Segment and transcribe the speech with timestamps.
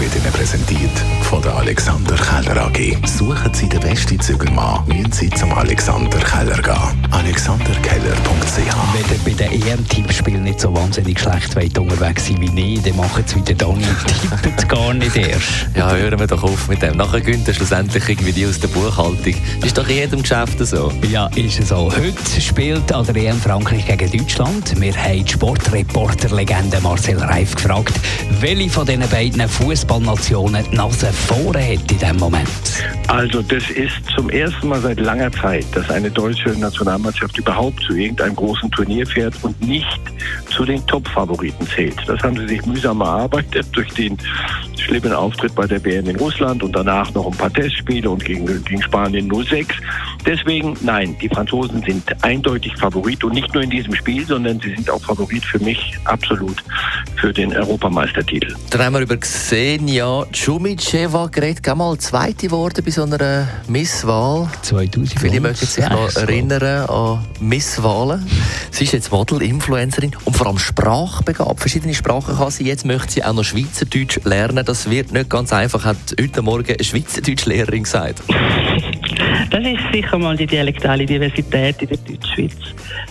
[0.00, 0.90] wird Ihnen präsentiert
[1.22, 2.96] von der Alexander Keller AG.
[3.06, 7.06] Suchen Sie den besten Zügelmann, müssen Sie zum Alexander Keller gehen.
[7.10, 12.82] AlexanderKeller.ch Wenn ihr bei den EM-Tippspielen nicht so wahnsinnig schlecht weit unterwegs sein wie ich,
[12.82, 15.68] dann machen es wieder Dani und tippen gar nicht erst.
[15.74, 16.96] Ja, hören wir doch auf mit dem.
[16.96, 19.34] Nachher gönnt er schlussendlich irgendwie die aus der Buchhaltung.
[19.60, 20.92] Das ist doch in jedem Geschäft so.
[21.08, 21.90] Ja, ist es so.
[21.90, 24.80] Heute spielt an der EM Frankreich gegen Deutschland.
[24.80, 27.94] Wir haben die Sportreporter-Legende Marcel Reif gefragt,
[28.40, 29.48] welche von diesen beiden
[29.86, 32.48] Fußballnationen die Nase vorne hat in diesem Moment.
[33.08, 37.94] Also das ist zum ersten Mal seit langer Zeit, dass eine deutsche Nationalmannschaft überhaupt zu
[37.94, 40.00] irgendeinem großen Turnier fährt und nicht
[40.50, 41.96] zu den Top-Favoriten zählt.
[42.06, 44.16] Das haben sie sich mühsam erarbeitet durch den
[44.76, 48.46] schlimmen Auftritt bei der WM in Russland und danach noch ein paar Testspiele und gegen,
[48.64, 49.68] gegen Spanien 06.
[50.24, 54.74] Deswegen, nein, die Franzosen sind eindeutig Favorit und nicht nur in diesem Spiel, sondern sie
[54.74, 56.62] sind auch Favorit für mich absolut
[57.16, 58.54] für den Europameistertitel.
[58.70, 64.48] Dann haben wir über Xenia Chumiceva geredet, mal Zweite geworden bei so einer Misswahl.
[64.62, 68.26] 2000 Viele mögen sich noch erinnern an Misswahlen.
[68.70, 71.60] Sie ist jetzt Model, Influencerin und vor allem sprachbegabt.
[71.60, 72.64] Verschiedene Sprachen kann sie.
[72.64, 74.64] Jetzt möchte sie auch noch Schweizerdeutsch lernen.
[74.64, 78.22] Das wird nicht ganz einfach, hat heute Morgen eine Schweizerdeutschlehrerin gesagt.
[79.50, 82.56] Das ist sicher mal die dialektale Diversität in der Deutschschweiz.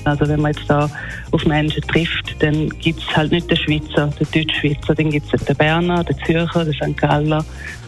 [0.03, 0.89] Also wenn man jetzt da
[1.30, 5.45] auf Menschen trifft, dann gibt es halt nicht den Schweizer, den Deutschschweizer, dann gibt es
[5.45, 6.97] den Berner, den Zürcher, den St.
[6.97, 7.45] Galler.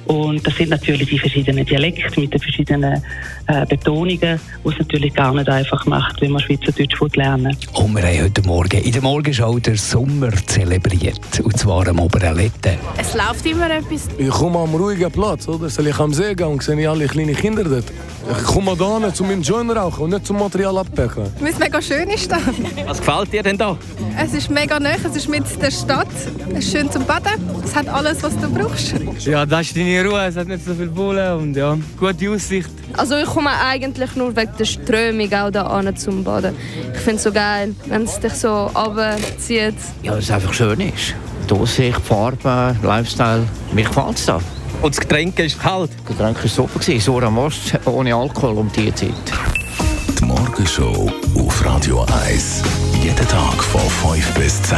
[0.08, 3.04] Und das sind natürlich die verschiedenen Dialekte mit den verschiedenen
[3.48, 7.84] äh, Betonungen, was es natürlich gar nicht einfach macht, wenn man Schweizerdeutsch lernen will.
[7.84, 11.20] Und wir haben heute Morgen in der Morgenshow den Sommer zelebriert.
[11.44, 12.78] Und zwar am Oberalette.
[12.98, 14.08] Es läuft immer etwas.
[14.18, 15.70] Ich komme am ruhigen Platz, oder?
[15.70, 17.86] Soll ich am See gehen und sehe alle kleine Kinder dort?
[18.30, 21.24] Ich komme da nicht, um meinen Joint rauchen und nicht zum Material abpacken.
[21.40, 22.40] Weil es mega schön ist da.
[22.86, 23.78] Was gefällt dir denn da?
[24.22, 26.08] Es ist mega neu, es ist mit der Stadt.
[26.54, 27.42] Es ist schön zum Baden.
[27.64, 28.96] Es hat alles, was du brauchst.
[29.26, 32.70] Ja, das ist deine Ruhe, es hat nicht so viel Bullen und ja, gute Aussicht.
[32.96, 36.56] Also ich komme eigentlich nur wegen der Strömung auch da an zum Baden.
[36.94, 39.76] Ich finde es so geil, wenn es dich so runterzieht.
[40.04, 41.16] Ja, dass es einfach schön ist.
[41.50, 43.44] Die Aussicht, die Farbe, Lifestyle,
[43.74, 44.42] mir gefällt es da.
[44.82, 45.92] Und das Getränk ist kalt.
[45.98, 49.12] Das Getränk war super, so am Most ohne Alkohol um diese Zeit.
[50.20, 52.64] Die Morgenshow auf Radio 1.
[53.02, 54.78] Jeden Tag von 5 bis 10.